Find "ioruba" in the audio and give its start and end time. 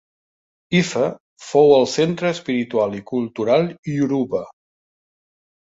3.97-4.43